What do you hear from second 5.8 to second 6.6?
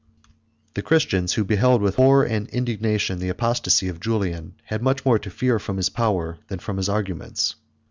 power than